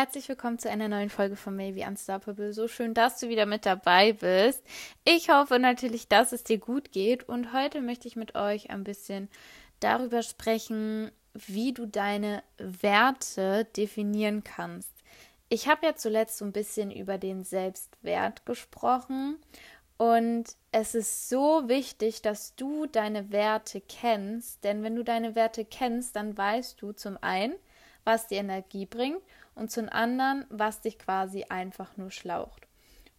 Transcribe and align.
herzlich 0.00 0.30
willkommen 0.30 0.58
zu 0.58 0.70
einer 0.70 0.88
neuen 0.88 1.10
Folge 1.10 1.36
von 1.36 1.54
Maybe 1.54 1.86
Unstoppable. 1.86 2.54
So 2.54 2.68
schön, 2.68 2.94
dass 2.94 3.20
du 3.20 3.28
wieder 3.28 3.44
mit 3.44 3.66
dabei 3.66 4.14
bist. 4.14 4.64
Ich 5.04 5.28
hoffe 5.28 5.58
natürlich, 5.58 6.08
dass 6.08 6.32
es 6.32 6.42
dir 6.42 6.56
gut 6.56 6.90
geht 6.90 7.28
und 7.28 7.52
heute 7.52 7.82
möchte 7.82 8.08
ich 8.08 8.16
mit 8.16 8.34
euch 8.34 8.70
ein 8.70 8.82
bisschen 8.82 9.28
darüber 9.78 10.22
sprechen, 10.22 11.10
wie 11.34 11.74
du 11.74 11.84
deine 11.84 12.42
Werte 12.56 13.66
definieren 13.76 14.42
kannst. 14.42 14.90
Ich 15.50 15.68
habe 15.68 15.84
ja 15.84 15.94
zuletzt 15.94 16.38
so 16.38 16.46
ein 16.46 16.52
bisschen 16.52 16.90
über 16.90 17.18
den 17.18 17.44
Selbstwert 17.44 18.46
gesprochen 18.46 19.36
und 19.98 20.44
es 20.72 20.94
ist 20.94 21.28
so 21.28 21.68
wichtig, 21.68 22.22
dass 22.22 22.54
du 22.56 22.86
deine 22.86 23.32
Werte 23.32 23.82
kennst, 23.82 24.64
denn 24.64 24.82
wenn 24.82 24.96
du 24.96 25.04
deine 25.04 25.34
Werte 25.34 25.66
kennst, 25.66 26.16
dann 26.16 26.38
weißt 26.38 26.80
du 26.80 26.92
zum 26.92 27.18
einen, 27.20 27.52
was 28.04 28.28
dir 28.28 28.38
Energie 28.38 28.86
bringt 28.86 29.20
und 29.60 29.70
zum 29.70 29.90
anderen, 29.90 30.46
was 30.48 30.80
dich 30.80 30.98
quasi 30.98 31.44
einfach 31.50 31.98
nur 31.98 32.10
schlaucht. 32.10 32.66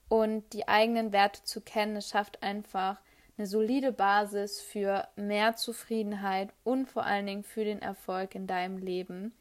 Und 0.09 0.53
die 0.53 0.67
eigenen 0.67 1.13
Werte 1.13 1.43
zu 1.43 1.61
kennen, 1.61 1.95
es 1.95 2.09
schafft 2.09 2.41
einfach 2.41 2.97
eine 3.37 3.45
solide 3.45 3.91
Basis 3.91 4.59
für 4.59 5.07
mehr 5.15 5.55
Zufriedenheit 5.55 6.49
und 6.63 6.89
vor 6.89 7.05
allen 7.05 7.27
Dingen 7.27 7.43
für 7.43 7.63
den 7.63 7.79
Erfolg 7.83 8.33
in 8.33 8.47
deinem 8.47 8.79
Leben. 8.79 9.33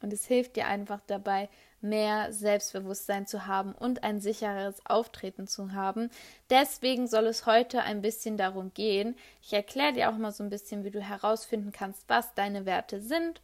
Und 0.00 0.12
es 0.12 0.26
hilft 0.26 0.56
dir 0.56 0.66
einfach 0.66 1.00
dabei, 1.06 1.48
mehr 1.80 2.32
Selbstbewusstsein 2.32 3.28
zu 3.28 3.46
haben 3.46 3.72
und 3.72 4.02
ein 4.02 4.20
sicheres 4.20 4.84
Auftreten 4.84 5.46
zu 5.46 5.72
haben. 5.72 6.10
Deswegen 6.50 7.06
soll 7.06 7.26
es 7.26 7.46
heute 7.46 7.82
ein 7.82 8.02
bisschen 8.02 8.36
darum 8.36 8.74
gehen. 8.74 9.14
Ich 9.40 9.52
erkläre 9.52 9.92
dir 9.92 10.10
auch 10.10 10.16
mal 10.16 10.32
so 10.32 10.42
ein 10.42 10.50
bisschen, 10.50 10.82
wie 10.82 10.90
du 10.90 11.00
herausfinden 11.00 11.70
kannst, 11.70 12.08
was 12.08 12.34
deine 12.34 12.66
Werte 12.66 13.00
sind 13.00 13.40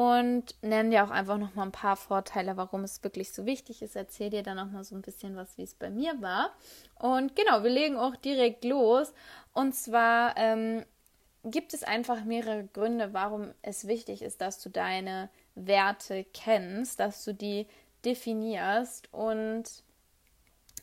und 0.00 0.54
nenne 0.62 0.88
dir 0.88 1.04
auch 1.04 1.10
einfach 1.10 1.36
noch 1.36 1.54
mal 1.54 1.64
ein 1.64 1.72
paar 1.72 1.96
Vorteile, 1.96 2.56
warum 2.56 2.84
es 2.84 3.04
wirklich 3.04 3.32
so 3.32 3.44
wichtig 3.44 3.82
ist. 3.82 3.96
Erzähl 3.96 4.30
dir 4.30 4.42
dann 4.42 4.56
noch 4.56 4.70
mal 4.70 4.82
so 4.82 4.94
ein 4.94 5.02
bisschen 5.02 5.36
was, 5.36 5.58
wie 5.58 5.62
es 5.62 5.74
bei 5.74 5.90
mir 5.90 6.22
war. 6.22 6.54
Und 6.94 7.36
genau, 7.36 7.62
wir 7.62 7.70
legen 7.70 7.96
auch 7.96 8.16
direkt 8.16 8.64
los. 8.64 9.12
Und 9.52 9.74
zwar 9.74 10.38
ähm, 10.38 10.86
gibt 11.44 11.74
es 11.74 11.84
einfach 11.84 12.24
mehrere 12.24 12.64
Gründe, 12.64 13.12
warum 13.12 13.52
es 13.60 13.86
wichtig 13.88 14.22
ist, 14.22 14.40
dass 14.40 14.62
du 14.62 14.70
deine 14.70 15.28
Werte 15.54 16.24
kennst, 16.32 16.98
dass 16.98 17.22
du 17.22 17.34
die 17.34 17.66
definierst 18.02 19.12
und 19.12 19.64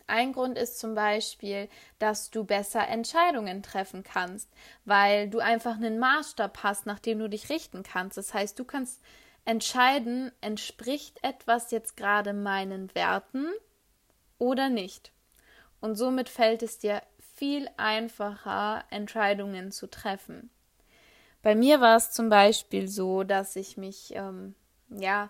ein 0.08 0.34
Grund 0.34 0.58
ist 0.58 0.80
zum 0.80 0.96
Beispiel, 0.96 1.70
dass 2.00 2.32
du 2.32 2.46
besser 2.46 2.88
Entscheidungen 2.88 3.62
treffen 3.62 4.04
kannst, 4.04 4.50
weil 4.86 5.30
du 5.30 5.40
einfach 5.40 5.76
einen 5.76 6.00
Maßstab 6.00 6.64
hast, 6.64 6.86
nach 6.86 7.00
dem 7.00 7.20
du 7.20 7.30
dich 7.30 7.50
richten 7.50 7.84
kannst. 7.84 8.18
Das 8.18 8.34
heißt, 8.34 8.58
du 8.58 8.64
kannst 8.64 9.02
entscheiden, 9.46 10.32
entspricht 10.42 11.24
etwas 11.24 11.72
jetzt 11.72 11.98
gerade 11.98 12.34
meinen 12.34 12.94
Werten 12.96 13.48
oder 14.38 14.70
nicht. 14.70 15.12
Und 15.80 15.96
somit 15.96 16.30
fällt 16.30 16.64
es 16.64 16.80
dir 16.80 17.02
viel 17.36 17.70
einfacher, 17.78 18.84
Entscheidungen 18.90 19.72
zu 19.72 19.88
treffen. 19.88 20.50
Bei 21.42 21.54
mir 21.56 21.82
war 21.82 21.98
es 21.98 22.12
zum 22.12 22.30
Beispiel 22.30 22.88
so, 22.88 23.23
dass 23.23 23.56
ich 23.56 23.78
mich 23.78 24.14
ähm, 24.16 24.56
ja 24.90 25.30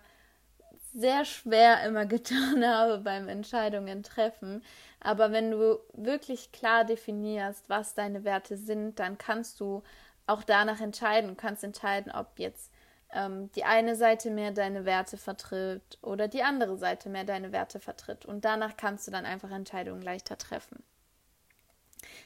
sehr 0.97 1.25
schwer 1.25 1.83
immer 1.85 2.05
getan 2.15 2.65
habe 2.65 2.97
beim 2.97 3.29
Entscheidungen 3.29 4.03
treffen. 4.03 4.63
Aber 4.99 5.31
wenn 5.31 5.51
du 5.51 5.79
wirklich 5.93 6.51
klar 6.51 6.83
definierst, 6.83 7.69
was 7.69 7.93
deine 7.93 8.23
Werte 8.23 8.57
sind, 8.57 8.99
dann 8.99 9.17
kannst 9.17 9.59
du 9.59 9.83
auch 10.25 10.43
danach 10.43 10.81
entscheiden. 10.81 11.29
Du 11.29 11.35
kannst 11.35 11.63
entscheiden, 11.63 12.11
ob 12.11 12.39
jetzt 12.39 12.71
ähm, 13.13 13.51
die 13.51 13.63
eine 13.63 13.95
Seite 13.95 14.31
mehr 14.31 14.51
deine 14.51 14.85
Werte 14.85 15.17
vertritt 15.17 15.99
oder 16.01 16.27
die 16.27 16.41
andere 16.43 16.77
Seite 16.77 17.09
mehr 17.09 17.23
deine 17.23 17.51
Werte 17.51 17.79
vertritt. 17.79 18.25
Und 18.25 18.43
danach 18.43 18.75
kannst 18.75 19.07
du 19.07 19.11
dann 19.11 19.25
einfach 19.25 19.51
Entscheidungen 19.51 20.01
leichter 20.01 20.37
treffen. 20.37 20.83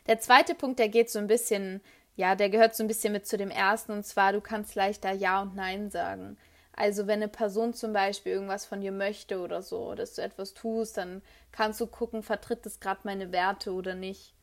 Der 0.07 0.19
zweite 0.19 0.55
Punkt, 0.55 0.79
der 0.79 0.89
geht 0.89 1.09
so 1.09 1.19
ein 1.19 1.27
bisschen, 1.27 1.81
ja, 2.15 2.35
der 2.35 2.49
gehört 2.49 2.75
so 2.75 2.83
ein 2.83 2.87
bisschen 2.87 3.13
mit 3.13 3.27
zu 3.27 3.37
dem 3.37 3.51
ersten, 3.51 3.91
und 3.91 4.05
zwar, 4.05 4.31
du 4.31 4.41
kannst 4.41 4.75
leichter 4.75 5.11
Ja 5.11 5.41
und 5.41 5.55
Nein 5.55 5.91
sagen. 5.91 6.37
Also 6.81 7.05
wenn 7.05 7.19
eine 7.19 7.27
Person 7.27 7.75
zum 7.75 7.93
Beispiel 7.93 8.31
irgendwas 8.31 8.65
von 8.65 8.81
dir 8.81 8.91
möchte 8.91 9.39
oder 9.41 9.61
so, 9.61 9.93
dass 9.93 10.15
du 10.15 10.23
etwas 10.23 10.55
tust, 10.55 10.97
dann 10.97 11.21
kannst 11.51 11.79
du 11.79 11.85
gucken, 11.85 12.23
vertritt 12.23 12.65
das 12.65 12.79
gerade 12.79 13.01
meine 13.03 13.31
Werte 13.31 13.71
oder 13.71 13.93
nicht. 13.93 14.33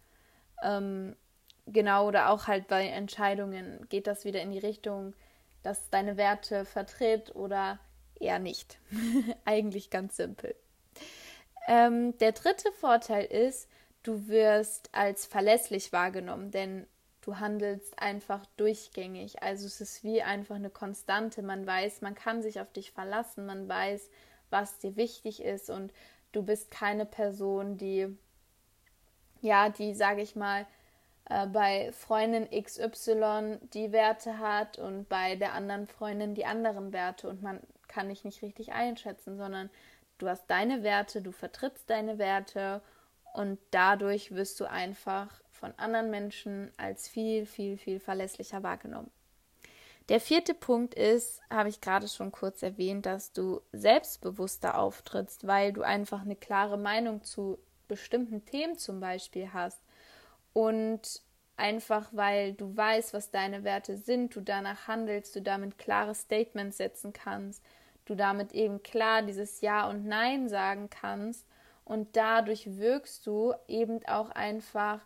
Ähm, 0.62 1.16
genau, 1.66 2.06
oder 2.06 2.30
auch 2.30 2.46
halt 2.46 2.68
bei 2.68 2.86
Entscheidungen 2.86 3.88
geht 3.88 4.06
das 4.06 4.24
wieder 4.24 4.40
in 4.40 4.52
die 4.52 4.60
Richtung, 4.60 5.14
dass 5.64 5.90
deine 5.90 6.16
Werte 6.16 6.64
vertritt 6.64 7.34
oder 7.34 7.80
eher 8.20 8.38
nicht. 8.38 8.78
Eigentlich 9.44 9.90
ganz 9.90 10.16
simpel. 10.16 10.54
Ähm, 11.66 12.16
der 12.18 12.30
dritte 12.30 12.70
Vorteil 12.70 13.24
ist, 13.24 13.68
du 14.04 14.28
wirst 14.28 14.90
als 14.92 15.26
verlässlich 15.26 15.92
wahrgenommen, 15.92 16.52
denn 16.52 16.86
du 17.22 17.38
handelst 17.38 17.98
einfach 17.98 18.44
durchgängig. 18.56 19.42
Also 19.42 19.66
es 19.66 19.80
ist 19.80 20.04
wie 20.04 20.22
einfach 20.22 20.56
eine 20.56 20.70
Konstante. 20.70 21.42
Man 21.42 21.66
weiß, 21.66 22.00
man 22.00 22.14
kann 22.14 22.42
sich 22.42 22.60
auf 22.60 22.72
dich 22.72 22.92
verlassen, 22.92 23.46
man 23.46 23.68
weiß, 23.68 24.10
was 24.50 24.78
dir 24.78 24.96
wichtig 24.96 25.42
ist 25.42 25.70
und 25.70 25.92
du 26.32 26.42
bist 26.42 26.70
keine 26.70 27.06
Person, 27.06 27.76
die, 27.76 28.16
ja, 29.40 29.68
die, 29.68 29.94
sage 29.94 30.22
ich 30.22 30.36
mal, 30.36 30.66
äh, 31.28 31.46
bei 31.46 31.92
Freundin 31.92 32.48
XY 32.50 33.58
die 33.74 33.92
Werte 33.92 34.38
hat 34.38 34.78
und 34.78 35.08
bei 35.08 35.36
der 35.36 35.52
anderen 35.52 35.86
Freundin 35.86 36.34
die 36.34 36.46
anderen 36.46 36.92
Werte 36.92 37.28
und 37.28 37.42
man 37.42 37.60
kann 37.88 38.08
dich 38.08 38.24
nicht 38.24 38.42
richtig 38.42 38.72
einschätzen, 38.72 39.36
sondern 39.36 39.70
du 40.18 40.28
hast 40.28 40.46
deine 40.48 40.82
Werte, 40.82 41.22
du 41.22 41.32
vertrittst 41.32 41.88
deine 41.90 42.18
Werte 42.18 42.82
und 43.34 43.58
dadurch 43.70 44.34
wirst 44.34 44.60
du 44.60 44.64
einfach 44.64 45.28
von 45.58 45.74
anderen 45.76 46.10
Menschen 46.10 46.70
als 46.76 47.08
viel, 47.08 47.46
viel, 47.46 47.76
viel 47.76 48.00
verlässlicher 48.00 48.62
wahrgenommen. 48.62 49.10
Der 50.08 50.20
vierte 50.20 50.54
Punkt 50.54 50.94
ist, 50.94 51.42
habe 51.50 51.68
ich 51.68 51.82
gerade 51.82 52.08
schon 52.08 52.32
kurz 52.32 52.62
erwähnt, 52.62 53.04
dass 53.04 53.32
du 53.32 53.60
selbstbewusster 53.72 54.78
auftrittst, 54.78 55.46
weil 55.46 55.72
du 55.74 55.82
einfach 55.82 56.22
eine 56.22 56.36
klare 56.36 56.78
Meinung 56.78 57.22
zu 57.24 57.58
bestimmten 57.88 58.44
Themen 58.46 58.78
zum 58.78 59.00
Beispiel 59.00 59.52
hast 59.52 59.80
und 60.54 61.22
einfach 61.58 62.08
weil 62.12 62.54
du 62.54 62.74
weißt, 62.74 63.12
was 63.12 63.30
deine 63.30 63.64
Werte 63.64 63.98
sind, 63.98 64.34
du 64.34 64.40
danach 64.40 64.88
handelst, 64.88 65.36
du 65.36 65.42
damit 65.42 65.76
klare 65.76 66.14
Statements 66.14 66.78
setzen 66.78 67.12
kannst, 67.12 67.62
du 68.06 68.14
damit 68.14 68.52
eben 68.52 68.82
klar 68.82 69.22
dieses 69.22 69.60
Ja 69.60 69.88
und 69.90 70.06
Nein 70.06 70.48
sagen 70.48 70.88
kannst 70.88 71.46
und 71.84 72.16
dadurch 72.16 72.78
wirkst 72.78 73.26
du 73.26 73.52
eben 73.66 74.04
auch 74.06 74.30
einfach 74.30 75.00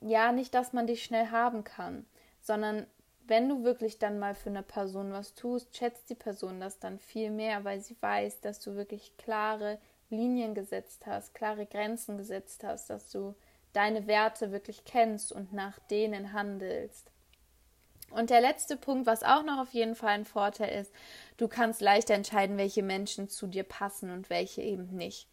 ja, 0.00 0.32
nicht, 0.32 0.54
dass 0.54 0.72
man 0.72 0.86
dich 0.86 1.02
schnell 1.02 1.30
haben 1.30 1.64
kann, 1.64 2.06
sondern 2.40 2.86
wenn 3.26 3.48
du 3.48 3.62
wirklich 3.62 3.98
dann 3.98 4.18
mal 4.18 4.34
für 4.34 4.48
eine 4.48 4.62
Person 4.62 5.12
was 5.12 5.34
tust, 5.34 5.76
schätzt 5.76 6.08
die 6.08 6.14
Person 6.14 6.60
das 6.60 6.78
dann 6.78 6.98
viel 6.98 7.30
mehr, 7.30 7.64
weil 7.64 7.80
sie 7.80 7.96
weiß, 8.00 8.40
dass 8.40 8.60
du 8.60 8.74
wirklich 8.74 9.16
klare 9.18 9.78
Linien 10.08 10.54
gesetzt 10.54 11.06
hast, 11.06 11.34
klare 11.34 11.66
Grenzen 11.66 12.16
gesetzt 12.16 12.64
hast, 12.64 12.88
dass 12.88 13.10
du 13.10 13.34
deine 13.74 14.06
Werte 14.06 14.50
wirklich 14.50 14.84
kennst 14.84 15.30
und 15.30 15.52
nach 15.52 15.78
denen 15.90 16.32
handelst. 16.32 17.10
Und 18.10 18.30
der 18.30 18.40
letzte 18.40 18.78
Punkt, 18.78 19.06
was 19.06 19.22
auch 19.22 19.42
noch 19.42 19.58
auf 19.58 19.74
jeden 19.74 19.94
Fall 19.94 20.10
ein 20.10 20.24
Vorteil 20.24 20.80
ist, 20.80 20.92
du 21.36 21.46
kannst 21.46 21.82
leichter 21.82 22.14
entscheiden, 22.14 22.56
welche 22.56 22.82
Menschen 22.82 23.28
zu 23.28 23.46
dir 23.46 23.64
passen 23.64 24.10
und 24.10 24.30
welche 24.30 24.62
eben 24.62 24.96
nicht. 24.96 25.28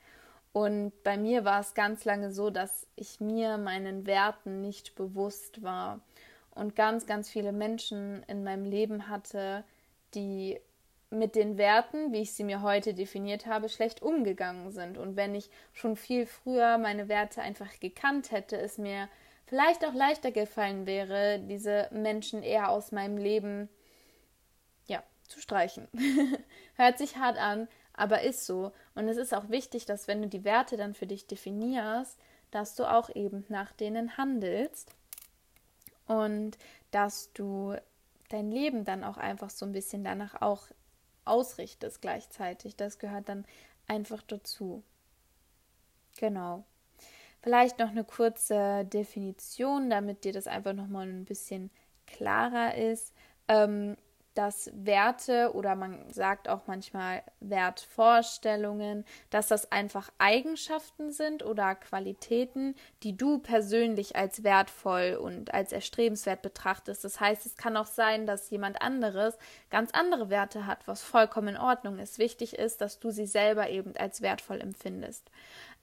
Und 0.56 0.94
bei 1.04 1.18
mir 1.18 1.44
war 1.44 1.60
es 1.60 1.74
ganz 1.74 2.06
lange 2.06 2.32
so, 2.32 2.50
dass 2.50 2.88
ich 2.96 3.20
mir 3.20 3.58
meinen 3.58 4.06
Werten 4.06 4.62
nicht 4.62 4.96
bewusst 4.96 5.64
war 5.64 6.00
und 6.52 6.78
ganz, 6.78 7.06
ganz 7.06 7.30
viele 7.30 7.52
Menschen 7.52 8.24
in 8.30 8.46
meinem 8.46 8.64
Leben 8.64 9.10
hatte, 9.10 9.66
die 10.14 10.58
mit 11.10 11.36
den 11.36 11.58
Werten, 11.58 12.14
wie 12.14 12.22
ich 12.22 12.32
sie 12.32 12.46
mir 12.46 12.62
heute 12.62 12.94
definiert 12.94 13.48
habe, 13.48 13.68
schlecht 13.68 14.02
umgegangen 14.02 14.72
sind. 14.72 14.98
Und 14.98 15.18
wenn 15.18 15.36
ich 15.36 15.50
schon 15.74 15.98
viel 15.98 16.26
früher 16.26 16.78
meine 16.78 17.10
Werte 17.10 17.42
einfach 17.42 17.82
gekannt 17.82 18.32
hätte, 18.32 18.56
es 18.56 18.78
mir 18.78 19.10
vielleicht 19.48 19.86
auch 19.86 19.94
leichter 19.94 20.32
gefallen 20.32 20.86
wäre, 20.86 21.42
diese 21.42 21.90
Menschen 21.92 22.44
eher 22.44 22.70
aus 22.70 22.94
meinem 22.94 23.18
Leben 23.18 23.68
ja, 24.88 25.04
zu 25.28 25.42
streichen. 25.42 25.90
Hört 26.78 26.98
sich 26.98 27.18
hart 27.18 27.38
an, 27.38 27.68
aber 27.96 28.22
ist 28.22 28.46
so. 28.46 28.72
Und 28.94 29.08
es 29.08 29.18
ist 29.18 29.34
auch 29.34 29.50
wichtig, 29.50 29.86
dass 29.86 30.08
wenn 30.08 30.22
du 30.22 30.28
die 30.28 30.44
Werte 30.44 30.78
dann 30.78 30.94
für 30.94 31.08
dich 31.08 31.28
definierst, 31.28 32.18
dass 32.52 32.76
du 32.76 32.90
auch 32.90 33.10
eben 33.14 33.46
nach 33.50 33.72
denen 33.72 34.18
handelst 34.18 34.92
und 36.08 36.58
dass 36.92 37.32
du 37.34 37.76
dein 38.30 38.52
Leben 38.52 38.86
dann 38.86 39.04
auch 39.04 39.18
einfach 39.18 39.50
so 39.50 39.66
ein 39.66 39.72
bisschen 39.72 40.04
danach 40.04 40.42
auch 40.42 40.68
ausrichtest 41.26 42.02
gleichzeitig. 42.02 42.76
Das 42.76 43.00
gehört 43.00 43.30
dann 43.30 43.46
einfach 43.88 44.22
dazu. 44.22 44.84
Genau. 46.18 46.64
Vielleicht 47.42 47.80
noch 47.80 47.90
eine 47.90 48.04
kurze 48.04 48.86
Definition, 48.86 49.90
damit 49.90 50.24
dir 50.24 50.34
das 50.34 50.48
einfach 50.48 50.74
nochmal 50.74 51.08
ein 51.08 51.26
bisschen 51.26 51.70
klarer 52.08 52.76
ist. 52.76 53.14
Ähm, 53.48 53.98
dass 54.36 54.70
Werte 54.74 55.52
oder 55.54 55.76
man 55.76 56.12
sagt 56.12 56.48
auch 56.48 56.68
manchmal 56.68 57.24
Wertvorstellungen, 57.40 59.06
dass 59.30 59.48
das 59.48 59.72
einfach 59.72 60.12
Eigenschaften 60.18 61.12
sind 61.12 61.44
oder 61.44 61.74
Qualitäten, 61.76 62.76
die 63.04 63.18
du 63.18 63.40
persönlich 63.40 64.16
als 64.16 64.44
wertvoll 64.44 65.18
und 65.20 65.54
als 65.54 65.72
erstrebenswert 65.72 66.42
betrachtest. 66.42 67.04
Das 67.04 67.20
heißt, 67.20 67.46
es 67.46 67.56
kann 67.56 67.78
auch 67.78 67.88
sein, 67.88 68.28
dass 68.28 68.50
jemand 68.50 68.82
anderes 68.82 69.38
ganz 69.70 69.92
andere 69.92 70.30
Werte 70.30 70.68
hat, 70.68 70.88
was 70.88 71.02
vollkommen 71.02 71.56
in 71.56 71.58
Ordnung 71.58 72.00
ist. 72.00 72.20
Wichtig 72.20 72.58
ist, 72.58 72.82
dass 72.82 73.00
du 73.00 73.12
sie 73.12 73.26
selber 73.26 73.70
eben 73.70 73.96
als 73.98 74.22
wertvoll 74.22 74.60
empfindest. 74.62 75.32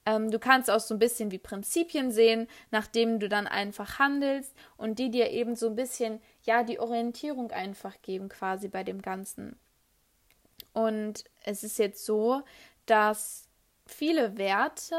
Ähm, 0.05 0.31
du 0.31 0.39
kannst 0.39 0.69
auch 0.69 0.79
so 0.79 0.95
ein 0.95 0.99
bisschen 0.99 1.31
wie 1.31 1.37
Prinzipien 1.37 2.11
sehen, 2.11 2.47
nachdem 2.71 3.19
du 3.19 3.29
dann 3.29 3.47
einfach 3.47 3.99
handelst 3.99 4.53
und 4.77 4.99
die 4.99 5.09
dir 5.09 5.31
eben 5.31 5.55
so 5.55 5.67
ein 5.67 5.75
bisschen, 5.75 6.21
ja, 6.43 6.63
die 6.63 6.79
Orientierung 6.79 7.51
einfach 7.51 8.01
geben 8.01 8.29
quasi 8.29 8.67
bei 8.67 8.83
dem 8.83 9.01
Ganzen. 9.01 9.57
Und 10.73 11.23
es 11.43 11.63
ist 11.63 11.77
jetzt 11.77 12.05
so, 12.05 12.41
dass 12.85 13.47
viele 13.85 14.37
Werte, 14.37 14.95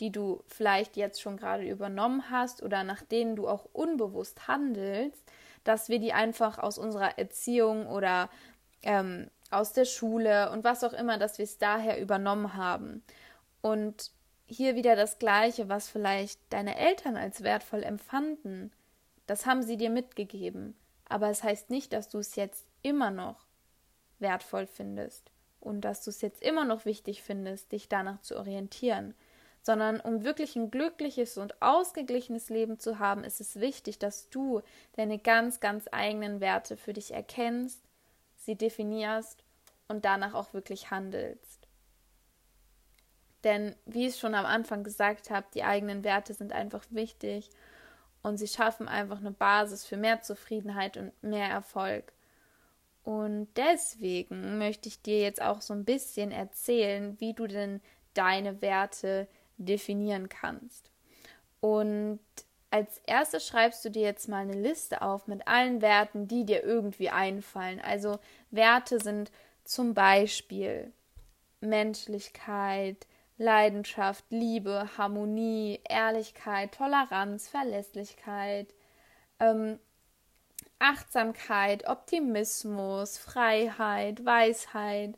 die 0.00 0.10
du 0.10 0.42
vielleicht 0.46 0.96
jetzt 0.96 1.22
schon 1.22 1.36
gerade 1.36 1.66
übernommen 1.66 2.30
hast 2.30 2.62
oder 2.62 2.84
nach 2.84 3.02
denen 3.02 3.36
du 3.36 3.48
auch 3.48 3.66
unbewusst 3.72 4.48
handelst, 4.48 5.22
dass 5.64 5.88
wir 5.88 5.98
die 5.98 6.12
einfach 6.12 6.58
aus 6.58 6.76
unserer 6.78 7.18
Erziehung 7.18 7.86
oder 7.86 8.28
ähm, 8.82 9.30
aus 9.50 9.72
der 9.72 9.84
Schule 9.84 10.50
und 10.50 10.64
was 10.64 10.84
auch 10.84 10.92
immer, 10.92 11.18
dass 11.18 11.38
wir 11.38 11.44
es 11.44 11.58
daher 11.58 12.00
übernommen 12.00 12.54
haben. 12.54 13.02
Und 13.62 14.10
hier 14.46 14.74
wieder 14.76 14.96
das 14.96 15.18
Gleiche, 15.18 15.68
was 15.68 15.88
vielleicht 15.88 16.40
deine 16.50 16.76
Eltern 16.76 17.16
als 17.16 17.42
wertvoll 17.42 17.82
empfanden. 17.82 18.72
Das 19.26 19.46
haben 19.46 19.62
sie 19.62 19.76
dir 19.76 19.90
mitgegeben. 19.90 20.76
Aber 21.08 21.28
es 21.30 21.42
heißt 21.42 21.70
nicht, 21.70 21.92
dass 21.92 22.08
du 22.08 22.18
es 22.18 22.36
jetzt 22.36 22.66
immer 22.82 23.10
noch 23.10 23.46
wertvoll 24.18 24.66
findest 24.66 25.30
und 25.60 25.80
dass 25.82 26.04
du 26.04 26.10
es 26.10 26.20
jetzt 26.20 26.42
immer 26.42 26.64
noch 26.64 26.84
wichtig 26.84 27.22
findest, 27.22 27.72
dich 27.72 27.88
danach 27.88 28.20
zu 28.22 28.36
orientieren. 28.36 29.14
Sondern 29.62 30.00
um 30.00 30.22
wirklich 30.22 30.54
ein 30.54 30.70
glückliches 30.70 31.38
und 31.38 31.60
ausgeglichenes 31.60 32.50
Leben 32.50 32.78
zu 32.78 33.00
haben, 33.00 33.24
ist 33.24 33.40
es 33.40 33.58
wichtig, 33.58 33.98
dass 33.98 34.30
du 34.30 34.62
deine 34.94 35.18
ganz, 35.18 35.58
ganz 35.58 35.88
eigenen 35.90 36.40
Werte 36.40 36.76
für 36.76 36.92
dich 36.92 37.12
erkennst, 37.12 37.82
sie 38.36 38.54
definierst 38.54 39.42
und 39.88 40.04
danach 40.04 40.34
auch 40.34 40.54
wirklich 40.54 40.92
handelst. 40.92 41.65
Denn 43.46 43.76
wie 43.86 44.08
ich 44.08 44.18
schon 44.18 44.34
am 44.34 44.44
Anfang 44.44 44.82
gesagt 44.82 45.30
habe, 45.30 45.46
die 45.54 45.62
eigenen 45.62 46.02
Werte 46.02 46.34
sind 46.34 46.52
einfach 46.52 46.84
wichtig 46.90 47.48
und 48.24 48.38
sie 48.38 48.48
schaffen 48.48 48.88
einfach 48.88 49.18
eine 49.18 49.30
Basis 49.30 49.86
für 49.86 49.96
mehr 49.96 50.20
Zufriedenheit 50.20 50.96
und 50.96 51.12
mehr 51.22 51.48
Erfolg. 51.48 52.12
Und 53.04 53.46
deswegen 53.54 54.58
möchte 54.58 54.88
ich 54.88 55.00
dir 55.00 55.20
jetzt 55.20 55.40
auch 55.40 55.60
so 55.60 55.74
ein 55.74 55.84
bisschen 55.84 56.32
erzählen, 56.32 57.14
wie 57.20 57.34
du 57.34 57.46
denn 57.46 57.80
deine 58.14 58.60
Werte 58.62 59.28
definieren 59.58 60.28
kannst. 60.28 60.90
Und 61.60 62.18
als 62.70 63.00
erstes 63.06 63.46
schreibst 63.46 63.84
du 63.84 63.90
dir 63.90 64.02
jetzt 64.02 64.28
mal 64.28 64.42
eine 64.42 64.60
Liste 64.60 65.02
auf 65.02 65.28
mit 65.28 65.46
allen 65.46 65.80
Werten, 65.82 66.26
die 66.26 66.44
dir 66.44 66.64
irgendwie 66.64 67.10
einfallen. 67.10 67.80
Also 67.80 68.18
Werte 68.50 68.98
sind 68.98 69.30
zum 69.62 69.94
Beispiel 69.94 70.92
Menschlichkeit, 71.60 73.06
Leidenschaft, 73.38 74.24
Liebe, 74.30 74.88
Harmonie, 74.96 75.80
Ehrlichkeit, 75.88 76.72
Toleranz, 76.72 77.48
Verlässlichkeit, 77.48 78.74
ähm, 79.40 79.78
Achtsamkeit, 80.78 81.86
Optimismus, 81.86 83.18
Freiheit, 83.18 84.24
Weisheit. 84.24 85.16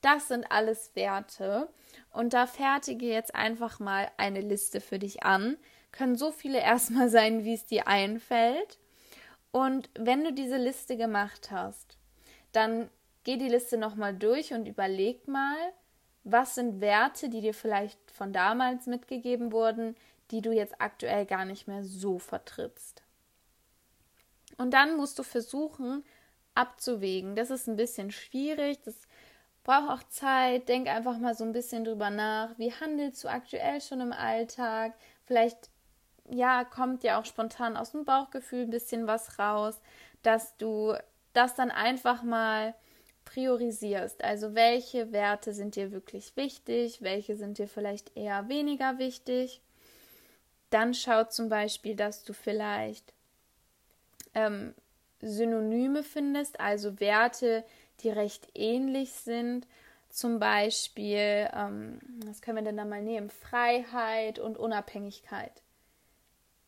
Das 0.00 0.28
sind 0.28 0.50
alles 0.50 0.94
Werte. 0.94 1.68
Und 2.12 2.34
da 2.34 2.46
fertige 2.46 3.06
jetzt 3.06 3.34
einfach 3.34 3.80
mal 3.80 4.10
eine 4.16 4.40
Liste 4.40 4.80
für 4.80 4.98
dich 4.98 5.24
an. 5.24 5.56
Können 5.92 6.16
so 6.16 6.32
viele 6.32 6.58
erstmal 6.62 7.08
sein, 7.08 7.44
wie 7.44 7.54
es 7.54 7.66
dir 7.66 7.88
einfällt. 7.88 8.78
Und 9.50 9.90
wenn 9.98 10.22
du 10.22 10.32
diese 10.32 10.58
Liste 10.58 10.96
gemacht 10.96 11.50
hast, 11.50 11.98
dann 12.52 12.90
geh 13.24 13.36
die 13.36 13.48
Liste 13.48 13.78
nochmal 13.78 14.14
durch 14.14 14.52
und 14.52 14.66
überleg 14.66 15.26
mal, 15.28 15.56
was 16.28 16.56
sind 16.56 16.80
Werte, 16.80 17.28
die 17.28 17.40
dir 17.40 17.54
vielleicht 17.54 17.98
von 18.10 18.32
damals 18.32 18.86
mitgegeben 18.86 19.52
wurden, 19.52 19.94
die 20.32 20.42
du 20.42 20.50
jetzt 20.52 20.80
aktuell 20.80 21.24
gar 21.24 21.44
nicht 21.44 21.68
mehr 21.68 21.84
so 21.84 22.18
vertrittst. 22.18 23.02
Und 24.58 24.72
dann 24.72 24.96
musst 24.96 25.20
du 25.20 25.22
versuchen 25.22 26.04
abzuwägen. 26.54 27.36
Das 27.36 27.50
ist 27.50 27.68
ein 27.68 27.76
bisschen 27.76 28.10
schwierig, 28.10 28.82
das 28.82 28.96
braucht 29.62 29.88
auch 29.88 30.02
Zeit. 30.08 30.68
Denk 30.68 30.88
einfach 30.88 31.16
mal 31.18 31.36
so 31.36 31.44
ein 31.44 31.52
bisschen 31.52 31.84
drüber 31.84 32.10
nach. 32.10 32.58
Wie 32.58 32.72
handelst 32.72 33.22
du 33.22 33.28
aktuell 33.28 33.80
schon 33.80 34.00
im 34.00 34.12
Alltag? 34.12 34.94
Vielleicht 35.26 35.70
ja, 36.28 36.64
kommt 36.64 37.04
ja 37.04 37.20
auch 37.20 37.24
spontan 37.24 37.76
aus 37.76 37.92
dem 37.92 38.04
Bauchgefühl 38.04 38.62
ein 38.62 38.70
bisschen 38.70 39.06
was 39.06 39.38
raus, 39.38 39.80
dass 40.22 40.56
du 40.56 40.94
das 41.34 41.54
dann 41.54 41.70
einfach 41.70 42.24
mal 42.24 42.74
priorisierst. 43.26 44.24
Also 44.24 44.54
welche 44.54 45.12
Werte 45.12 45.52
sind 45.52 45.76
dir 45.76 45.92
wirklich 45.92 46.34
wichtig, 46.36 47.02
welche 47.02 47.36
sind 47.36 47.58
dir 47.58 47.68
vielleicht 47.68 48.16
eher 48.16 48.48
weniger 48.48 48.98
wichtig. 48.98 49.60
Dann 50.70 50.94
schau 50.94 51.24
zum 51.24 51.50
Beispiel, 51.50 51.94
dass 51.94 52.24
du 52.24 52.32
vielleicht 52.32 53.12
ähm, 54.34 54.74
Synonyme 55.20 56.02
findest, 56.02 56.58
also 56.60 56.98
Werte, 56.98 57.64
die 58.00 58.10
recht 58.10 58.48
ähnlich 58.54 59.12
sind. 59.12 59.66
Zum 60.08 60.38
Beispiel, 60.38 61.50
ähm, 61.52 62.00
was 62.24 62.40
können 62.40 62.58
wir 62.58 62.64
denn 62.64 62.76
da 62.76 62.84
mal 62.84 63.02
nehmen? 63.02 63.28
Freiheit 63.28 64.38
und 64.38 64.56
Unabhängigkeit. 64.56 65.62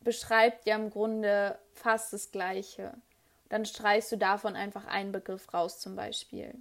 Beschreibt 0.01 0.67
ja 0.67 0.75
im 0.75 0.91
Grunde 0.91 1.57
fast 1.73 2.13
das 2.13 2.31
Gleiche 2.31 2.93
dann 3.49 3.65
streichst 3.65 4.11
du 4.11 4.17
davon 4.17 4.55
einfach 4.55 4.85
einen 4.85 5.11
Begriff 5.11 5.53
raus 5.53 5.79
zum 5.79 5.95
Beispiel. 5.95 6.55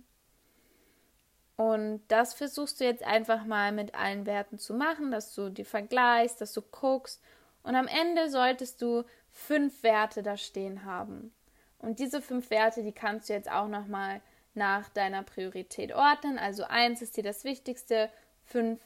Und 1.56 2.02
das 2.08 2.34
versuchst 2.34 2.80
du 2.80 2.84
jetzt 2.84 3.02
einfach 3.02 3.44
mal 3.44 3.72
mit 3.72 3.94
allen 3.94 4.26
Werten 4.26 4.58
zu 4.58 4.74
machen, 4.74 5.10
dass 5.10 5.34
du 5.34 5.50
die 5.50 5.64
vergleichst, 5.64 6.40
dass 6.40 6.52
du 6.52 6.62
guckst. 6.62 7.22
Und 7.62 7.74
am 7.74 7.88
Ende 7.88 8.30
solltest 8.30 8.80
du 8.80 9.04
fünf 9.30 9.82
Werte 9.82 10.22
da 10.22 10.36
stehen 10.36 10.84
haben. 10.84 11.32
Und 11.78 11.98
diese 11.98 12.22
fünf 12.22 12.50
Werte, 12.50 12.82
die 12.82 12.92
kannst 12.92 13.28
du 13.28 13.32
jetzt 13.32 13.50
auch 13.50 13.68
nochmal 13.68 14.20
nach 14.54 14.88
deiner 14.88 15.22
Priorität 15.22 15.92
ordnen. 15.92 16.38
Also 16.38 16.64
eins 16.64 17.02
ist 17.02 17.16
dir 17.16 17.24
das 17.24 17.44
Wichtigste, 17.44 18.08
fünf 18.44 18.80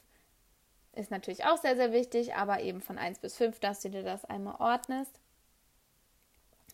ist 0.95 1.11
natürlich 1.11 1.45
auch 1.45 1.57
sehr, 1.57 1.77
sehr 1.77 1.93
wichtig, 1.93 2.35
aber 2.35 2.61
eben 2.61 2.81
von 2.81 2.99
eins 2.99 3.19
bis 3.19 3.37
fünf, 3.37 3.61
dass 3.61 3.81
du 3.81 3.91
dir 3.91 4.03
das 4.03 4.25
einmal 4.25 4.57
ordnest 4.59 5.19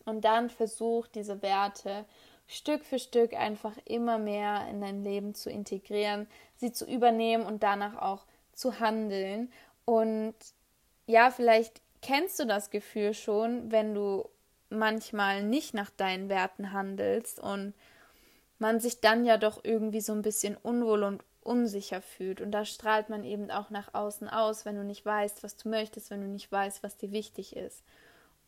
und 0.05 0.21
dann 0.25 0.49
versuch 0.49 1.07
diese 1.07 1.41
Werte 1.41 2.05
Stück 2.47 2.83
für 2.83 2.97
Stück 2.97 3.33
einfach 3.33 3.77
immer 3.85 4.17
mehr 4.17 4.67
in 4.69 4.81
dein 4.81 5.03
Leben 5.03 5.35
zu 5.35 5.51
integrieren, 5.51 6.27
sie 6.55 6.71
zu 6.71 6.85
übernehmen 6.85 7.45
und 7.45 7.61
danach 7.61 7.95
auch 8.01 8.25
zu 8.53 8.79
handeln. 8.79 9.51
Und 9.85 10.33
ja, 11.05 11.29
vielleicht 11.29 11.79
kennst 12.01 12.39
du 12.39 12.45
das 12.45 12.71
Gefühl 12.71 13.13
schon, 13.13 13.71
wenn 13.71 13.93
du 13.93 14.27
manchmal 14.69 15.43
nicht 15.43 15.75
nach 15.75 15.91
deinen 15.91 16.27
Werten 16.27 16.73
handelst 16.73 17.39
und 17.39 17.73
man 18.57 18.79
sich 18.79 18.99
dann 18.99 19.25
ja 19.25 19.37
doch 19.37 19.63
irgendwie 19.63 20.01
so 20.01 20.13
ein 20.13 20.23
bisschen 20.23 20.57
unwohl 20.57 21.03
und 21.03 21.23
unsicher 21.41 22.01
fühlt. 22.01 22.41
Und 22.41 22.51
da 22.51 22.65
strahlt 22.65 23.09
man 23.09 23.23
eben 23.23 23.49
auch 23.51 23.69
nach 23.69 23.93
außen 23.93 24.27
aus, 24.27 24.65
wenn 24.65 24.75
du 24.75 24.83
nicht 24.83 25.05
weißt, 25.05 25.43
was 25.43 25.55
du 25.55 25.69
möchtest, 25.69 26.09
wenn 26.09 26.21
du 26.21 26.27
nicht 26.27 26.51
weißt, 26.51 26.83
was 26.83 26.97
dir 26.97 27.11
wichtig 27.11 27.55
ist. 27.55 27.83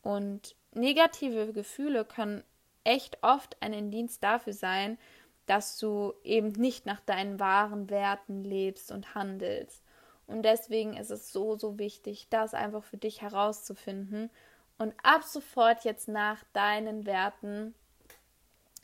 Und 0.01 0.55
negative 0.73 1.53
Gefühle 1.53 2.05
können 2.05 2.43
echt 2.83 3.21
oft 3.21 3.61
ein 3.61 3.73
Indienst 3.73 4.23
dafür 4.23 4.53
sein, 4.53 4.97
dass 5.45 5.77
du 5.77 6.13
eben 6.23 6.51
nicht 6.51 6.85
nach 6.85 7.01
deinen 7.01 7.39
wahren 7.39 7.89
Werten 7.89 8.43
lebst 8.43 8.91
und 8.91 9.15
handelst. 9.15 9.83
Und 10.27 10.43
deswegen 10.43 10.95
ist 10.95 11.11
es 11.11 11.31
so, 11.31 11.57
so 11.57 11.77
wichtig, 11.77 12.27
das 12.29 12.53
einfach 12.53 12.83
für 12.83 12.97
dich 12.97 13.21
herauszufinden 13.21 14.29
und 14.77 14.93
ab 15.03 15.23
sofort 15.23 15.83
jetzt 15.83 16.07
nach 16.07 16.43
deinen 16.53 17.05
Werten 17.05 17.75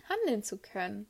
handeln 0.09 0.43
zu 0.43 0.57
können. 0.57 1.07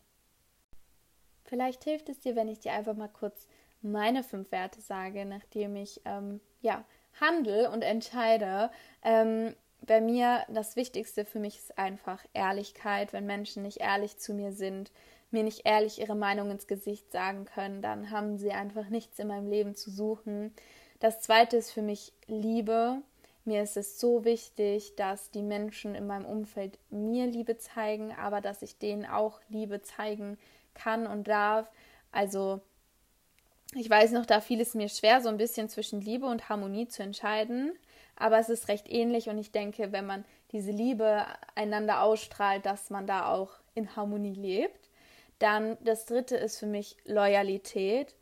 Vielleicht 1.43 1.83
hilft 1.85 2.09
es 2.09 2.19
dir, 2.19 2.35
wenn 2.35 2.49
ich 2.49 2.59
dir 2.59 2.73
einfach 2.73 2.95
mal 2.95 3.07
kurz 3.07 3.47
meine 3.81 4.23
fünf 4.23 4.51
Werte 4.51 4.81
sage, 4.81 5.25
nachdem 5.25 5.75
ich 5.75 6.01
ähm, 6.05 6.39
ja 6.61 6.83
handle 7.19 7.69
und 7.71 7.81
entscheide. 7.81 8.69
Ähm, 9.01 9.55
bei 9.87 10.01
mir 10.01 10.43
das 10.49 10.75
Wichtigste 10.75 11.25
für 11.25 11.39
mich 11.39 11.57
ist 11.57 11.77
einfach 11.77 12.23
Ehrlichkeit. 12.33 13.13
Wenn 13.13 13.25
Menschen 13.25 13.63
nicht 13.63 13.77
ehrlich 13.77 14.17
zu 14.17 14.33
mir 14.33 14.51
sind, 14.51 14.91
mir 15.31 15.43
nicht 15.43 15.65
ehrlich 15.65 15.99
ihre 15.99 16.15
Meinung 16.15 16.51
ins 16.51 16.67
Gesicht 16.67 17.11
sagen 17.11 17.45
können, 17.45 17.81
dann 17.81 18.11
haben 18.11 18.37
sie 18.37 18.51
einfach 18.51 18.89
nichts 18.89 19.17
in 19.19 19.27
meinem 19.27 19.49
Leben 19.49 19.75
zu 19.75 19.89
suchen. 19.89 20.53
Das 20.99 21.21
zweite 21.21 21.57
ist 21.57 21.71
für 21.71 21.81
mich 21.81 22.13
Liebe. 22.27 23.01
mir 23.45 23.63
ist 23.63 23.77
es 23.77 23.99
so 23.99 24.25
wichtig, 24.25 24.95
dass 24.97 25.31
die 25.31 25.41
Menschen 25.41 25.95
in 25.95 26.05
meinem 26.05 26.25
Umfeld 26.25 26.77
mir 26.89 27.25
Liebe 27.27 27.57
zeigen, 27.57 28.11
aber 28.11 28.41
dass 28.41 28.61
ich 28.61 28.77
denen 28.77 29.05
auch 29.05 29.39
Liebe 29.47 29.81
zeigen 29.81 30.37
kann 30.73 31.07
und 31.07 31.29
darf. 31.29 31.71
Also 32.11 32.59
ich 33.73 33.89
weiß 33.89 34.11
noch, 34.11 34.25
da 34.25 34.41
fiel 34.41 34.59
es 34.59 34.75
mir 34.75 34.89
schwer, 34.89 35.21
so 35.21 35.29
ein 35.29 35.37
bisschen 35.37 35.69
zwischen 35.69 36.01
Liebe 36.01 36.25
und 36.25 36.49
Harmonie 36.49 36.87
zu 36.87 37.03
entscheiden. 37.03 37.71
Aber 38.17 38.39
es 38.39 38.49
ist 38.49 38.67
recht 38.67 38.89
ähnlich 38.89 39.29
und 39.29 39.37
ich 39.37 39.51
denke, 39.51 39.91
wenn 39.91 40.05
man 40.05 40.25
diese 40.51 40.71
Liebe 40.71 41.25
einander 41.55 42.01
ausstrahlt, 42.01 42.65
dass 42.65 42.89
man 42.89 43.05
da 43.05 43.31
auch 43.31 43.51
in 43.75 43.95
Harmonie 43.95 44.33
lebt. 44.33 44.89
Dann 45.39 45.77
das 45.83 46.05
dritte 46.05 46.35
ist 46.35 46.57
für 46.57 46.65
mich 46.65 46.97
Loyalität. 47.05 48.15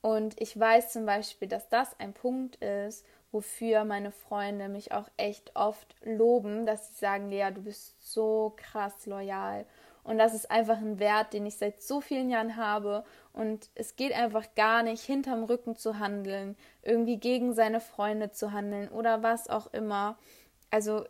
Und 0.00 0.40
ich 0.40 0.58
weiß 0.58 0.92
zum 0.92 1.06
Beispiel, 1.06 1.48
dass 1.48 1.68
das 1.68 1.98
ein 2.00 2.14
Punkt 2.14 2.56
ist, 2.56 3.04
wofür 3.30 3.84
meine 3.84 4.10
Freunde 4.10 4.68
mich 4.68 4.92
auch 4.92 5.08
echt 5.16 5.54
oft 5.54 5.94
loben, 6.02 6.66
dass 6.66 6.88
sie 6.88 7.00
sagen, 7.00 7.30
Lea, 7.30 7.50
du 7.54 7.62
bist 7.62 8.12
so 8.12 8.54
krass 8.56 9.06
loyal. 9.06 9.66
Und 10.04 10.18
das 10.18 10.34
ist 10.34 10.50
einfach 10.50 10.78
ein 10.78 10.98
Wert, 10.98 11.32
den 11.32 11.46
ich 11.46 11.56
seit 11.56 11.80
so 11.80 12.00
vielen 12.00 12.28
Jahren 12.28 12.56
habe. 12.56 13.04
Und 13.32 13.70
es 13.74 13.94
geht 13.96 14.12
einfach 14.12 14.54
gar 14.56 14.82
nicht, 14.82 15.02
hinterm 15.02 15.44
Rücken 15.44 15.76
zu 15.76 15.98
handeln, 15.98 16.56
irgendwie 16.82 17.18
gegen 17.18 17.54
seine 17.54 17.80
Freunde 17.80 18.32
zu 18.32 18.52
handeln 18.52 18.88
oder 18.88 19.22
was 19.22 19.48
auch 19.48 19.72
immer. 19.72 20.18
Also 20.70 21.04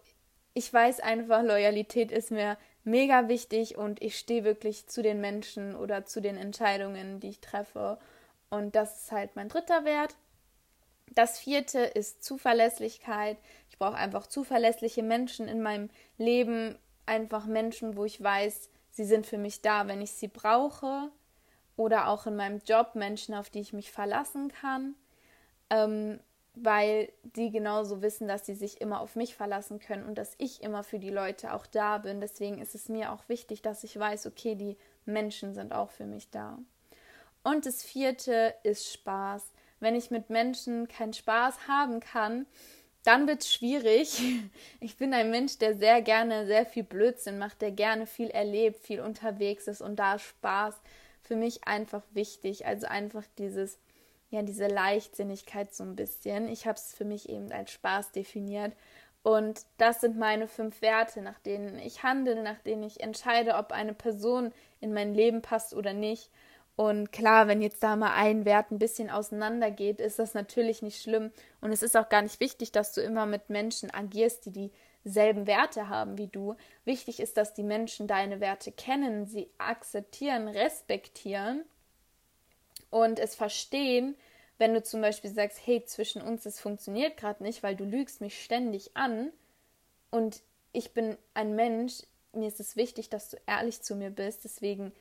ich 0.55 0.73
weiß 0.73 1.01
einfach, 1.01 1.43
Loyalität 1.43 2.13
ist 2.13 2.31
mir 2.31 2.59
mega 2.85 3.29
wichtig 3.29 3.79
und 3.79 4.03
ich 4.03 4.19
stehe 4.19 4.45
wirklich 4.45 4.89
zu 4.89 5.03
den 5.03 5.21
Menschen 5.21 5.75
oder 5.75 6.05
zu 6.05 6.21
den 6.21 6.37
Entscheidungen, 6.37 7.21
die 7.21 7.31
ich 7.31 7.41
treffe. 7.41 7.99
Und 8.51 8.75
das 8.75 9.05
ist 9.05 9.13
halt 9.13 9.35
mein 9.37 9.49
dritter 9.49 9.85
Wert. 9.85 10.15
Das 11.15 11.39
vierte 11.39 11.81
ist 11.81 12.23
Zuverlässigkeit. 12.23 13.39
Ich 13.71 13.79
brauche 13.79 13.97
einfach 13.97 14.27
zuverlässliche 14.27 15.03
Menschen 15.03 15.49
in 15.49 15.63
meinem 15.63 15.89
Leben, 16.19 16.79
einfach 17.07 17.47
Menschen, 17.47 17.97
wo 17.97 18.05
ich 18.05 18.23
weiß, 18.23 18.71
sie 18.93 19.05
sind 19.05 19.27
für 19.27 19.39
mich 19.39 19.61
da, 19.61 19.89
wenn 19.89 20.01
ich 20.01 20.13
sie 20.13 20.29
brauche. 20.29 21.11
Oder 21.77 22.09
auch 22.09 22.27
in 22.27 22.37
meinem 22.37 22.61
Job 22.65 22.95
Menschen, 22.95 23.35
auf 23.35 23.51
die 23.51 23.61
ich 23.61 23.73
mich 23.73 23.91
verlassen 23.91 24.53
kann. 24.53 24.95
Ähm, 25.71 26.21
weil 26.55 27.11
die 27.23 27.51
genauso 27.51 28.03
wissen, 28.03 28.29
dass 28.29 28.45
sie 28.45 28.55
sich 28.55 28.81
immer 28.81 29.01
auf 29.01 29.17
mich 29.17 29.35
verlassen 29.35 29.79
können 29.79 30.05
und 30.05 30.17
dass 30.17 30.35
ich 30.37 30.63
immer 30.63 30.85
für 30.85 30.99
die 30.99 31.11
Leute 31.11 31.55
auch 31.55 31.67
da 31.67 31.99
bin. 31.99 32.21
Deswegen 32.21 32.61
ist 32.61 32.75
es 32.75 32.89
mir 32.89 33.13
auch 33.13 33.29
wichtig, 33.29 33.63
dass 33.63 33.85
ich 33.85 33.99
weiß, 33.99 34.27
okay, 34.27 34.55
die 34.55 34.77
Menschen 35.07 35.55
sind 35.55 35.73
auch 35.73 35.91
für 35.91 36.05
mich 36.05 36.31
da. 36.31 36.59
Und 37.43 37.65
das 37.65 37.83
vierte 37.83 38.55
ist 38.63 38.93
Spaß. 38.93 39.51
Wenn 39.81 39.97
ich 39.97 40.11
mit 40.11 40.31
Menschen 40.31 40.87
keinen 40.89 41.15
Spaß 41.15 41.67
haben 41.67 42.01
kann, 42.01 42.47
dann 43.05 43.27
wird 43.27 43.43
es 43.43 43.53
schwierig. 43.53 44.21
Ich 44.81 44.97
bin 44.97 45.15
ein 45.15 45.31
Mensch, 45.31 45.59
der 45.59 45.77
sehr 45.77 46.03
gerne 46.03 46.47
sehr 46.47 46.67
viel 46.67 46.83
Blödsinn 46.83 47.39
macht, 47.39 47.63
der 47.63 47.71
gerne 47.71 48.07
viel 48.07 48.31
erlebt, 48.31 48.81
viel 48.85 49.01
unterwegs 49.01 49.69
ist 49.69 49.81
und 49.81 49.97
da 49.97 50.19
Spaß 50.19 50.75
für 51.23 51.37
mich 51.37 51.67
einfach 51.69 52.03
wichtig. 52.13 52.67
Also 52.67 52.89
einfach 52.89 53.25
dieses 53.39 53.79
ja 54.33 54.43
diese 54.43 54.67
Leichtsinnigkeit 54.67 55.73
so 55.75 55.85
ein 55.85 55.95
bisschen. 55.95 56.49
Ich 56.49 56.67
habe 56.67 56.77
es 56.77 56.95
für 56.95 57.05
mich 57.05 57.29
eben 57.29 57.53
als 57.53 57.71
Spaß 57.71 58.13
definiert. 58.13 58.73
Und 59.23 59.67
das 59.79 60.01
sind 60.01 60.19
meine 60.19 60.49
fünf 60.49 60.83
Werte, 60.83 61.23
nach 61.23 61.39
denen 61.41 61.79
ich 61.79 62.03
handle, 62.03 62.43
nach 62.43 62.59
denen 62.59 62.83
ich 62.83 63.01
entscheide, 63.01 63.55
ob 63.55 63.71
eine 63.71 63.95
Person 63.95 64.53
in 64.81 64.93
mein 64.93 65.15
Leben 65.15 65.43
passt 65.43 65.75
oder 65.75 65.93
nicht. 65.93 66.31
Und 66.75 67.13
klar, 67.13 67.49
wenn 67.49 67.61
jetzt 67.61 67.83
da 67.83 67.97
mal 67.97 68.15
ein 68.15 68.45
Wert 68.45 68.71
ein 68.71 68.79
bisschen 68.79 69.11
auseinandergeht, 69.11 70.01
ist 70.01 70.19
das 70.19 70.35
natürlich 70.35 70.81
nicht 70.81 71.03
schlimm. 71.03 71.31
Und 71.61 71.71
es 71.71 71.83
ist 71.83 71.97
auch 71.97 72.09
gar 72.09 72.23
nicht 72.23 72.41
wichtig, 72.41 72.73
dass 72.73 72.95
du 72.95 73.03
immer 73.03 73.27
mit 73.27 73.51
Menschen 73.51 73.93
agierst, 73.93 74.47
die 74.47 74.71
dieselben 75.05 75.47
Werte 75.47 75.89
haben 75.89 76.17
wie 76.19 76.29
du. 76.29 76.55
Wichtig 76.85 77.21
ist, 77.21 77.37
dass 77.37 77.55
die 77.55 77.63
Menschen 77.63 78.07
deine 78.07 78.41
Werte 78.41 78.73
kennen, 78.73 79.27
sie 79.27 79.51
akzeptieren, 79.59 80.49
respektieren 80.49 81.65
und 82.91 83.19
es 83.19 83.35
verstehen, 83.35 84.17
wenn 84.59 84.75
du 84.75 84.83
zum 84.83 85.01
Beispiel 85.01 85.31
sagst, 85.31 85.61
hey, 85.65 85.85
zwischen 85.85 86.23
uns, 86.23 86.45
das 86.45 86.61
funktioniert 86.61 87.17
gerade 87.17 87.43
nicht, 87.43 87.63
weil 87.63 87.75
du 87.75 87.85
lügst 87.85 88.21
mich 88.21 88.43
ständig 88.43 88.97
an 88.97 89.33
und 90.11 90.43
ich 90.73 90.93
bin 90.93 91.17
ein 91.35 91.57
Mensch, 91.57 92.03
mir 92.33 92.49
ist 92.49 92.61
es 92.61 92.77
wichtig, 92.77 93.11
dass 93.11 93.31
du 93.31 93.39
ehrlich 93.47 93.83
zu 93.83 93.97
mir 93.97 94.11
bist, 94.11 94.45
deswegen 94.45 94.93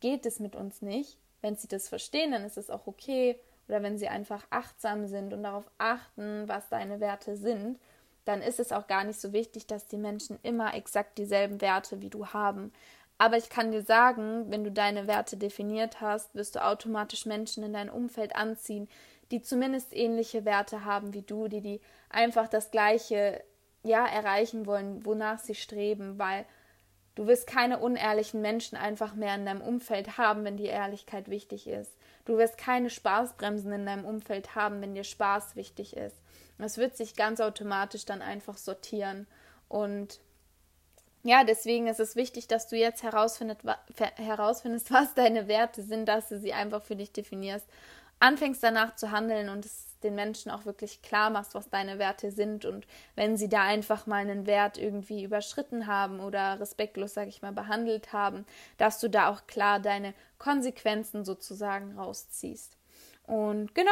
geht 0.00 0.26
es 0.26 0.40
mit 0.40 0.56
uns 0.56 0.82
nicht. 0.82 1.18
Wenn 1.40 1.56
sie 1.56 1.68
das 1.68 1.88
verstehen, 1.88 2.32
dann 2.32 2.44
ist 2.44 2.56
es 2.56 2.70
auch 2.70 2.86
okay. 2.86 3.38
Oder 3.68 3.82
wenn 3.82 3.98
sie 3.98 4.08
einfach 4.08 4.46
achtsam 4.50 5.06
sind 5.06 5.32
und 5.32 5.42
darauf 5.42 5.70
achten, 5.78 6.48
was 6.48 6.68
deine 6.68 7.00
Werte 7.00 7.36
sind, 7.36 7.78
dann 8.24 8.42
ist 8.42 8.60
es 8.60 8.72
auch 8.72 8.86
gar 8.86 9.04
nicht 9.04 9.20
so 9.20 9.32
wichtig, 9.32 9.66
dass 9.66 9.86
die 9.86 9.96
Menschen 9.96 10.38
immer 10.42 10.74
exakt 10.74 11.18
dieselben 11.18 11.60
Werte 11.60 12.00
wie 12.00 12.10
du 12.10 12.28
haben. 12.28 12.72
Aber 13.18 13.36
ich 13.36 13.48
kann 13.48 13.70
dir 13.70 13.82
sagen, 13.82 14.50
wenn 14.50 14.64
du 14.64 14.72
deine 14.72 15.06
Werte 15.06 15.36
definiert 15.36 16.00
hast, 16.00 16.34
wirst 16.34 16.56
du 16.56 16.64
automatisch 16.64 17.26
Menschen 17.26 17.62
in 17.62 17.72
dein 17.72 17.90
Umfeld 17.90 18.34
anziehen, 18.34 18.88
die 19.30 19.40
zumindest 19.40 19.94
ähnliche 19.94 20.44
Werte 20.44 20.84
haben 20.84 21.14
wie 21.14 21.22
du, 21.22 21.48
die 21.48 21.60
die 21.60 21.80
einfach 22.10 22.48
das 22.48 22.70
gleiche 22.70 23.42
ja 23.82 24.06
erreichen 24.06 24.66
wollen, 24.66 25.04
wonach 25.04 25.38
sie 25.38 25.54
streben, 25.54 26.18
weil 26.18 26.44
du 27.14 27.26
wirst 27.26 27.46
keine 27.46 27.78
unehrlichen 27.78 28.40
Menschen 28.40 28.76
einfach 28.76 29.14
mehr 29.14 29.34
in 29.34 29.46
deinem 29.46 29.60
Umfeld 29.60 30.18
haben, 30.18 30.44
wenn 30.44 30.56
dir 30.56 30.70
Ehrlichkeit 30.70 31.28
wichtig 31.28 31.66
ist. 31.66 31.92
Du 32.24 32.38
wirst 32.38 32.58
keine 32.58 32.90
Spaßbremsen 32.90 33.72
in 33.72 33.86
deinem 33.86 34.04
Umfeld 34.04 34.54
haben, 34.54 34.80
wenn 34.80 34.94
dir 34.94 35.04
Spaß 35.04 35.56
wichtig 35.56 35.96
ist. 35.96 36.16
Es 36.58 36.78
wird 36.78 36.96
sich 36.96 37.16
ganz 37.16 37.40
automatisch 37.40 38.04
dann 38.04 38.22
einfach 38.22 38.56
sortieren 38.56 39.26
und 39.68 40.20
ja, 41.24 41.42
deswegen 41.42 41.86
ist 41.86 42.00
es 42.00 42.16
wichtig, 42.16 42.48
dass 42.48 42.68
du 42.68 42.76
jetzt 42.76 43.02
herausfindest, 43.02 43.64
was 44.90 45.14
deine 45.14 45.48
Werte 45.48 45.82
sind, 45.82 46.06
dass 46.06 46.28
du 46.28 46.38
sie 46.38 46.52
einfach 46.52 46.82
für 46.82 46.96
dich 46.96 47.12
definierst, 47.12 47.66
anfängst 48.20 48.62
danach 48.62 48.94
zu 48.96 49.10
handeln 49.10 49.48
und 49.48 49.64
es 49.64 49.93
den 50.04 50.14
Menschen 50.14 50.50
auch 50.50 50.66
wirklich 50.66 51.02
klar 51.02 51.30
machst, 51.30 51.54
was 51.54 51.70
deine 51.70 51.98
Werte 51.98 52.30
sind 52.30 52.64
und 52.64 52.86
wenn 53.16 53.36
sie 53.36 53.48
da 53.48 53.62
einfach 53.62 54.06
mal 54.06 54.18
einen 54.18 54.46
Wert 54.46 54.78
irgendwie 54.78 55.24
überschritten 55.24 55.86
haben 55.86 56.20
oder 56.20 56.60
respektlos, 56.60 57.14
sage 57.14 57.30
ich 57.30 57.42
mal, 57.42 57.52
behandelt 57.52 58.12
haben, 58.12 58.46
dass 58.76 59.00
du 59.00 59.08
da 59.08 59.30
auch 59.30 59.46
klar 59.46 59.80
deine 59.80 60.14
Konsequenzen 60.38 61.24
sozusagen 61.24 61.98
rausziehst. 61.98 62.76
Und 63.26 63.74
genau, 63.74 63.90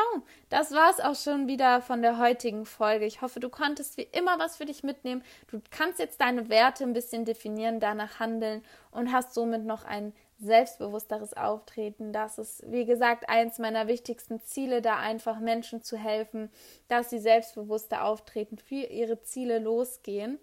das 0.51 0.73
war 0.73 0.91
es 0.91 1.01
auch 1.01 1.15
schon 1.15 1.49
wieder 1.49 1.81
von 1.81 2.03
der 2.03 2.19
heutigen 2.19 2.67
Folge. 2.67 3.07
Ich 3.07 3.23
hoffe, 3.23 3.41
du 3.41 3.49
konntest 3.49 3.97
wie 3.97 4.09
immer 4.13 4.39
was 4.39 4.59
für 4.59 4.67
dich 4.67 4.83
mitnehmen. 4.83 5.25
Du 5.51 5.61
kannst 5.71 5.99
jetzt 5.99 6.21
deine 6.21 6.51
Werte 6.51 6.85
ein 6.85 6.93
bisschen 6.93 7.25
definieren, 7.25 7.81
danach 7.81 8.21
handeln 8.21 8.63
und 8.91 9.11
hast 9.11 9.33
somit 9.33 9.65
noch 9.65 9.85
ein 9.85 10.13
selbstbewussteres 10.39 11.35
Auftreten. 11.35 12.13
Das 12.13 12.37
ist, 12.37 12.63
wie 12.71 12.85
gesagt, 12.85 13.29
eins 13.29 13.59
meiner 13.59 13.87
wichtigsten 13.87 14.41
Ziele, 14.43 14.83
da 14.83 14.97
einfach 14.99 15.39
Menschen 15.39 15.83
zu 15.83 15.97
helfen, 15.97 16.51
dass 16.89 17.11
sie 17.11 17.19
selbstbewusster 17.19 18.05
auftreten, 18.05 18.59
für 18.59 18.75
ihre 18.75 19.23
Ziele 19.23 19.61
losgehen. 19.61 20.39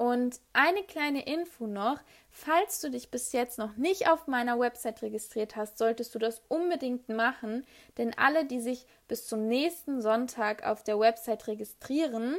Und 0.00 0.40
eine 0.54 0.82
kleine 0.82 1.26
Info 1.26 1.66
noch, 1.66 2.00
falls 2.30 2.80
du 2.80 2.90
dich 2.90 3.10
bis 3.10 3.32
jetzt 3.32 3.58
noch 3.58 3.76
nicht 3.76 4.08
auf 4.08 4.28
meiner 4.28 4.58
Website 4.58 5.02
registriert 5.02 5.56
hast, 5.56 5.76
solltest 5.76 6.14
du 6.14 6.18
das 6.18 6.40
unbedingt 6.48 7.10
machen, 7.10 7.66
denn 7.98 8.16
alle, 8.16 8.46
die 8.46 8.60
sich 8.60 8.86
bis 9.08 9.26
zum 9.26 9.46
nächsten 9.46 10.00
Sonntag 10.00 10.66
auf 10.66 10.82
der 10.82 10.98
Website 10.98 11.48
registrieren, 11.48 12.38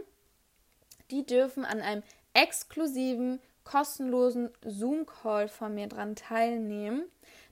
die 1.11 1.23
dürfen 1.23 1.63
an 1.63 1.81
einem 1.81 2.01
exklusiven, 2.33 3.39
kostenlosen 3.63 4.49
Zoom-Call 4.65 5.47
von 5.47 5.75
mir 5.75 5.85
dran 5.85 6.15
teilnehmen. 6.15 7.03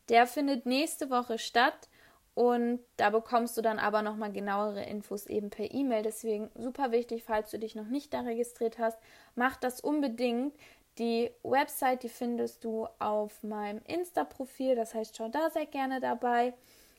Der 0.09 0.25
findet 0.25 0.65
nächste 0.65 1.11
Woche 1.11 1.37
statt 1.37 1.87
und 2.35 2.79
da 2.97 3.09
bekommst 3.09 3.57
du 3.57 3.61
dann 3.61 3.79
aber 3.79 4.01
nochmal 4.01 4.31
genauere 4.31 4.83
Infos 4.83 5.25
eben 5.25 5.49
per 5.49 5.73
E-Mail. 5.73 6.03
Deswegen 6.03 6.49
super 6.55 6.91
wichtig, 6.91 7.23
falls 7.23 7.51
du 7.51 7.59
dich 7.59 7.75
noch 7.75 7.87
nicht 7.87 8.13
da 8.13 8.21
registriert 8.21 8.79
hast, 8.79 8.97
mach 9.35 9.57
das 9.57 9.81
unbedingt. 9.81 10.55
Die 10.97 11.31
Website, 11.43 12.03
die 12.03 12.09
findest 12.09 12.63
du 12.63 12.87
auf 12.99 13.43
meinem 13.43 13.81
Insta-Profil. 13.87 14.75
Das 14.75 14.93
heißt, 14.93 15.17
schau 15.17 15.29
da 15.29 15.49
sehr 15.49 15.65
gerne 15.65 15.99
dabei 15.99 16.53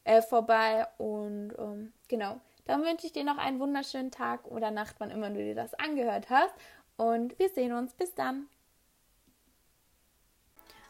äh, 0.05 0.23
vorbei. 0.23 0.87
Und 0.99 1.53
ähm, 1.59 1.93
genau, 2.09 2.41
dann 2.67 2.83
wünsche 2.83 3.07
ich 3.07 3.13
dir 3.13 3.25
noch 3.25 3.39
einen 3.39 3.61
wunderschönen 3.61 4.11
Tag 4.11 4.47
oder 4.47 4.71
Nacht, 4.71 4.97
wann 4.99 5.11
immer 5.11 5.31
du 5.31 5.37
dir 5.37 5.55
das 5.55 5.75
angehört 5.75 6.31
hast. 6.31 6.55
Und 6.97 7.39
wir 7.39 7.49
sehen 7.49 7.73
uns. 7.73 7.95
Bis 7.95 8.15
dann. 8.15 8.49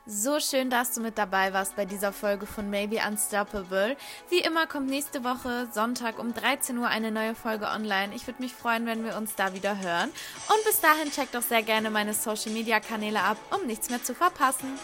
So 0.06 0.40
schön, 0.40 0.70
dass 0.70 0.92
du 0.92 1.02
mit 1.02 1.18
dabei 1.18 1.52
warst 1.52 1.76
bei 1.76 1.84
dieser 1.84 2.10
Folge 2.10 2.46
von 2.46 2.70
Maybe 2.70 3.00
Unstoppable. 3.06 3.96
Wie 4.30 4.38
immer 4.40 4.66
kommt 4.66 4.88
nächste 4.88 5.24
Woche 5.24 5.68
Sonntag 5.72 6.18
um 6.18 6.32
13 6.32 6.78
Uhr 6.78 6.88
eine 6.88 7.10
neue 7.10 7.34
Folge 7.34 7.66
online. 7.66 8.14
Ich 8.14 8.26
würde 8.26 8.42
mich 8.42 8.54
freuen, 8.54 8.86
wenn 8.86 9.04
wir 9.04 9.16
uns 9.16 9.34
da 9.34 9.52
wieder 9.52 9.78
hören. 9.78 10.08
Und 10.48 10.64
bis 10.64 10.80
dahin 10.80 11.10
checkt 11.10 11.34
doch 11.34 11.42
sehr 11.42 11.62
gerne 11.62 11.90
meine 11.90 12.14
Social 12.14 12.52
Media 12.52 12.80
Kanäle 12.80 13.20
ab, 13.20 13.36
um 13.54 13.66
nichts 13.66 13.90
mehr 13.90 14.02
zu 14.02 14.14
verpassen. 14.14 14.78